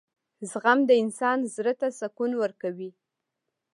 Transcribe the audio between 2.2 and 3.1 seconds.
ورکوي.